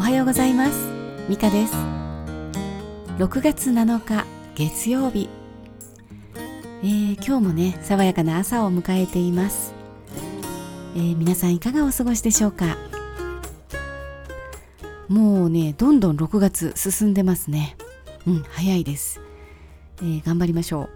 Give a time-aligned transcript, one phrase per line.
[0.00, 0.88] おはようございます。
[1.28, 1.74] ミカです。
[3.18, 4.24] 6月7日
[4.54, 5.28] 月曜日、
[6.82, 9.74] えー、今日もね爽やかな朝を迎えています、
[10.96, 12.78] えー、皆さんいかがお過ごしでしょうか？
[15.08, 17.76] もうねどんどん6月進んでますね。
[18.26, 19.20] うん早いです、
[19.98, 20.88] えー、頑張りましょう、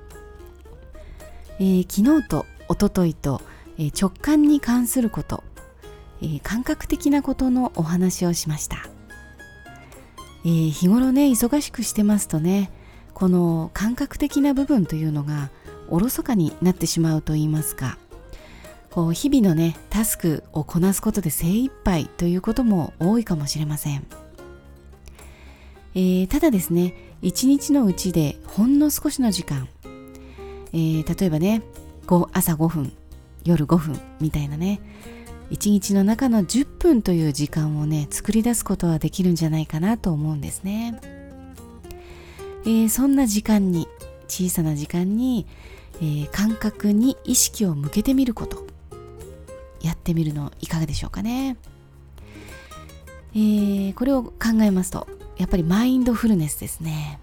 [1.59, 3.43] えー、昨日と一昨日と、
[3.77, 5.45] え、直感に関すること、
[6.23, 8.89] え、感覚的なことのお話をしました、
[10.45, 12.71] えー、日頃ね忙しくしてますとね
[13.15, 15.51] この感覚的な部分というのが
[15.89, 17.99] おろそかになってしまうと言いますか
[18.91, 24.07] こう日々のねタスクをこなすことで精一杯ということも多いかもしれません、
[25.95, 29.69] えー、ただですね一日のうちでほんの少しの時間、
[30.73, 31.63] えー、例えばね
[32.33, 32.93] 朝5分
[33.45, 34.81] 夜5分みたいなね
[35.51, 41.01] 一日の中の10分という時間をね作り出すことはできるんじゃないかなと思うんですね、
[42.65, 43.89] えー、そんな時間に
[44.27, 45.47] 小さな時間に、
[45.97, 48.67] えー、感覚に意識を向けてみること
[49.83, 51.59] やってみるのいかがでしょうかね。
[53.35, 54.33] えー、これを考
[54.63, 57.19] えますとやっぱりマインドフルネスですね。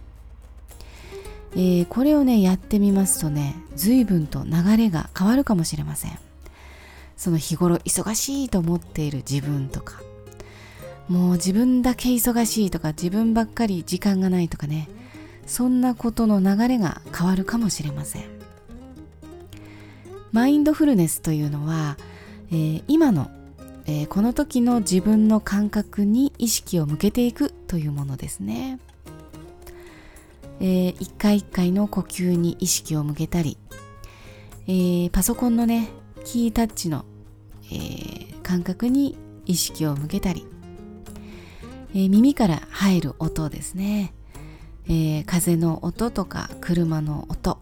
[1.54, 6.31] えー、これをねやってみますとね随分と流れが変わるかもしれません。
[7.22, 10.02] その日頃忙しいと思っている自分とか。
[11.08, 14.90] もう自分だけ忙しいとか自分ばっかり時間がないとかね。
[15.46, 18.24] そんなことの流れが変わるかもしれません。
[20.32, 21.98] マインドフルネスというのは
[22.54, 23.32] えー、今の、
[23.86, 28.78] えー、この時の自分の感覚に意識を向けていくというものですね、
[30.60, 33.58] えー、一回一回の呼吸に意識を向けたり、
[34.68, 35.90] えー、パソコンのね
[36.26, 37.06] キータッチの、
[37.72, 40.46] えー、感覚に意識を向けたり、
[41.94, 44.14] えー、耳から入る音ですね、
[44.88, 47.58] えー、風の音とか車の音、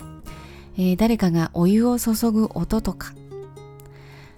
[0.78, 3.14] え、誰かがお湯を注ぐ音とか。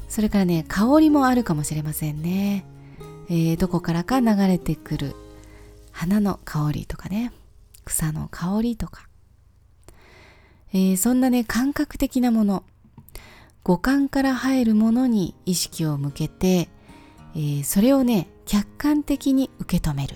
[0.09, 2.65] それからね香りもあるかもしれませんね、
[3.29, 5.15] え、どこからか流れてくる
[5.91, 7.31] 花の香りとかね。
[7.85, 9.07] 草の香りとか、
[10.73, 12.63] え、そんなね感覚的なもの。
[13.63, 16.69] 五感から入るものに意識を向けて、
[17.35, 20.15] えー、それをね客観的に受け止める、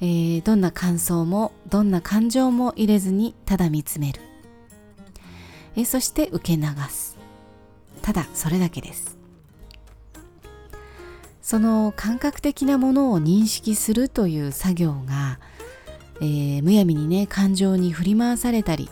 [0.00, 4.20] えー、どんな感想もどんな感情も入れずにただ見つめる、
[5.76, 7.18] えー、そして受け流す。
[8.02, 9.18] ただそれだけです。
[11.42, 15.40] その感覚的なものを認識するという作業が、
[16.20, 18.88] えー、むやみにね感情に振り回されたり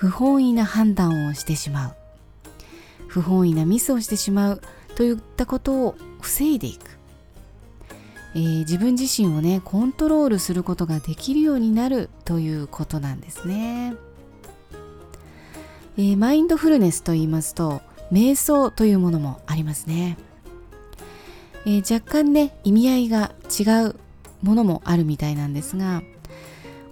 [0.00, 1.94] 不本意な判断をしてしまう。
[3.06, 4.62] 不本意なミスをしてしまう
[4.96, 6.98] といったことを防いでいく、
[8.34, 13.94] えー、自分自身をねコントロールすることができるようになるということなんですね、
[15.98, 20.16] えー、マインドフルネスと言いますと瞑想というものもありますね、
[21.66, 23.96] えー、若干ね意味合いが違う
[24.42, 26.02] ものもあるみたいなんですが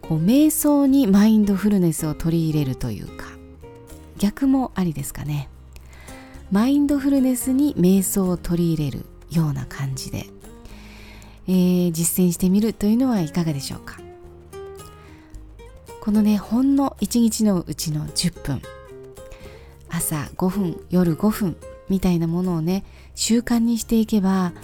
[0.09, 3.27] こう瞑想にマインドフルネスを取り入れるというか
[4.17, 5.49] 逆もありですかね。
[6.51, 10.25] マインドフルネスに瞑想を取り入れるような感じで、
[11.47, 13.99] えー、実践してみるというのはいかがでしょうか。
[16.01, 18.63] このねほんの一日のうちの10分
[19.91, 21.57] 朝5分夜5分
[21.91, 22.83] みたいなものをね
[23.15, 24.55] 習慣にしていけば、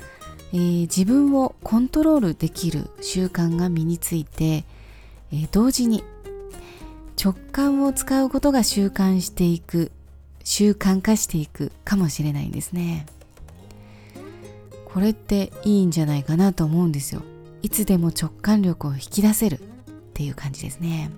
[0.54, 4.64] えー、自分をコントロールできる習慣が身について、
[5.42, 6.04] え、同時に
[7.22, 9.90] 直感を使うことが習慣していく
[10.44, 13.06] 習慣化していくかもしれないんですね。
[14.84, 17.22] これっていいんじゃないかなと思うんですよ。
[17.62, 19.62] いつでも直感力を引き出せるっ
[20.12, 21.10] ていう感じですね。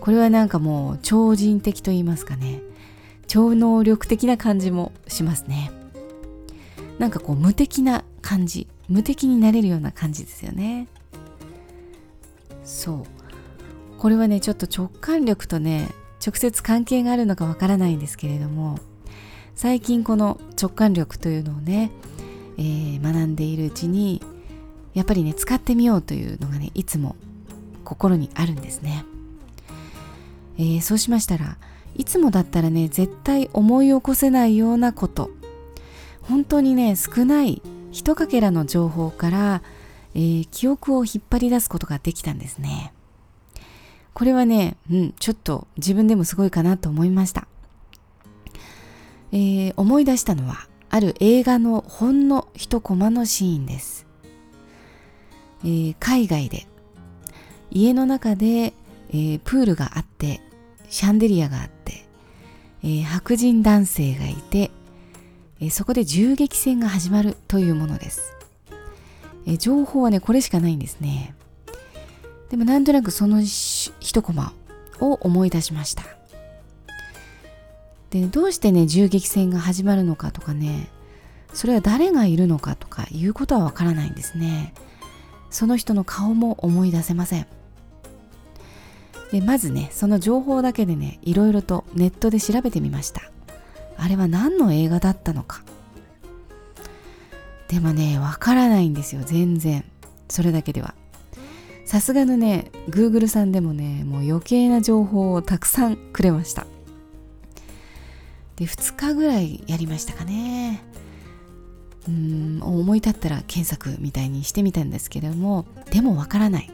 [0.00, 2.60] これはなんかもう超人的と言いますかね。
[3.28, 5.70] 超能力的な感じもしますね。
[6.98, 10.88] なんかこう無敵な感じ無敵になれるような感じですよね。
[12.68, 13.02] そう
[13.98, 15.88] これはねちょっと直感力とね
[16.24, 18.78] 直接関係があるのかわからないんですけれども
[19.54, 21.90] 最近この直感力というのをね、
[22.58, 24.22] えー、学んでいるうちに
[24.92, 27.16] やっぱりね使ってみようというのがねいつも
[27.84, 29.04] 心にあるんですね。
[30.58, 31.56] えー、そうしましたら
[31.96, 35.30] いつもだったらね絶対思い起こせないようなこと
[36.22, 37.62] 本当にね少ない
[37.92, 39.62] 一かけらの情報から、
[40.18, 42.92] えー、記憶を引っ張り出すことができたんですね。
[44.14, 47.46] これはね、うん、ちょっと自分でもすごいかなと思いました、
[49.30, 54.08] えー、思い出したのはある映画のほんの一コマのシーンです、
[55.62, 56.66] えー、海外で
[57.70, 58.74] 家の中で、
[59.10, 60.40] えー、プールがあって
[60.88, 62.04] シャンデリアがあって、
[62.82, 64.72] えー、白人男性がいて、
[65.60, 68.37] え、そこで銃撃戦が始まるというものです、
[69.48, 71.34] え、情報はねこれしかないんですね。
[72.50, 74.52] でもなんとなくその一コマ
[75.00, 76.04] を思い出しました。
[78.10, 80.88] でどうしてね銃撃戦が始まるのかとかね
[81.52, 84.72] それは誰がいるのかとかいうことはわからないんですね。
[85.50, 87.46] その人の顔も思い出せません。
[89.30, 93.22] でまずねその情報だけでねいろいろとネットで調べてみました。
[93.96, 95.62] あれは何の映画だったのか。
[97.68, 99.84] でもねわからないんですよ全然。
[100.28, 100.94] それだけでは。
[101.84, 106.66] さすがのね Google さんでもねもう余計な情報をたくさんくれました。
[108.56, 110.82] で2日ぐらいやりましたかね。
[112.06, 116.70] うーん思い立ったら検索みたいにしてみたんですけれどもでもわからない。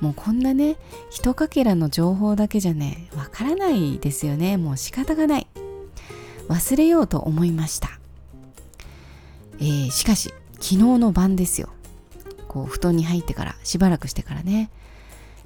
[0.00, 0.76] もうこんなね
[1.10, 4.56] ひとかけらの情報だけじゃねわからないですよね。
[4.56, 5.46] もう仕方がない。
[6.48, 7.98] 忘れようと思いました、
[9.62, 11.68] えー、しかし昨日の晩ですよ。
[12.48, 14.70] こう布団に入ってからしばらくしてからね、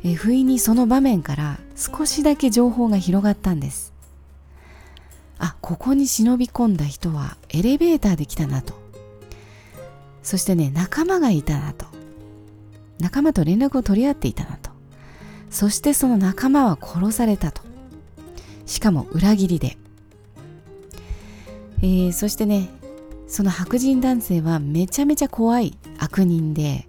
[0.02, 3.92] えー、不意にその場面から少しだけ情報が広がったんです。
[5.38, 8.72] あここに忍び込んだ人はエレベーターで来たなと。
[10.22, 11.84] そしてね仲間がいたなと。
[12.98, 14.70] 仲間と連絡を取り合っていたなと。
[15.50, 17.60] そしてその仲間は殺されたと。
[18.64, 19.76] しかも裏切りで、
[21.82, 22.70] えー、そしてね
[23.26, 26.88] その白人男性はめちゃめちゃ怖い悪人で、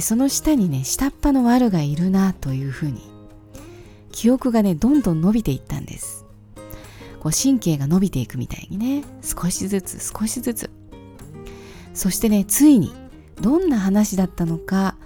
[0.00, 3.02] その下にね下っ端の悪がいるなというふうに
[4.10, 6.24] 記憶がねどんどん伸びていったんです。
[7.20, 10.70] こう神経が伸びていくみたいにね少しずつ少しずつ。
[11.94, 12.92] そしてねついに
[13.40, 14.96] どんな話だったのか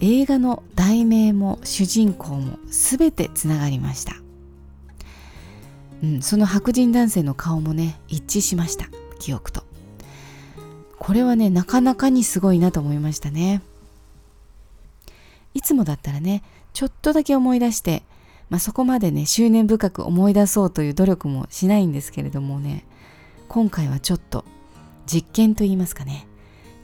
[0.00, 4.14] 映画の題名も主人公も全てつながりました、
[6.02, 8.86] うん、その白人男性の顔もね一致しました
[9.18, 9.67] 記憶と。
[10.98, 13.62] これはねなかなかにすごいなと思いましたね。
[15.54, 16.42] いつもだったらね
[16.72, 18.02] ちょっとだけ思い出して、
[18.50, 22.84] まあ、そこまでね執念深く思い出そうという努力もしないんですけれどもね
[23.48, 24.44] 今回はちょっと
[25.06, 26.26] 実験といいますかね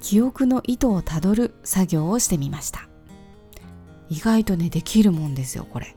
[0.01, 2.89] 記憶の意図をたどる作業をしてみました。
[4.11, 5.97] 意外とねできるもんですよこれ、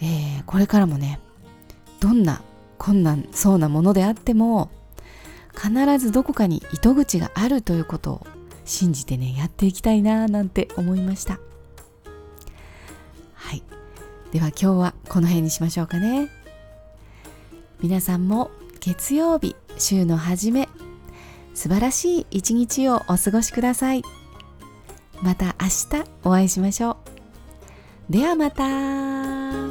[0.00, 1.20] えー、これからもね
[2.00, 2.42] どんな
[2.78, 4.70] 困難そうなものであっても
[5.54, 8.26] 必ずどこかに糸口があるということを
[8.64, 11.40] 信じてねやっていきたいななんて思いました
[13.34, 13.62] はい
[14.32, 16.28] では今日はこの辺にしましょうかね
[17.80, 18.50] 皆さんも
[18.80, 20.68] 月曜日週の初め
[21.54, 24.02] 素晴らしい一日をお過ごしください。
[25.22, 25.66] また明
[26.00, 26.96] 日お会いしましょ
[28.08, 28.12] う。
[28.12, 29.69] ではまた